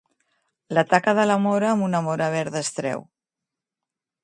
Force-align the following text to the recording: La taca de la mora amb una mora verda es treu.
La 0.77 0.83
taca 0.93 1.13
de 1.19 1.25
la 1.31 1.35
mora 1.43 1.69
amb 1.73 1.87
una 1.89 2.01
mora 2.07 2.31
verda 2.39 2.61
es 2.65 2.73
treu. 2.81 3.07